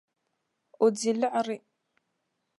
[0.83, 1.57] O di liɣri.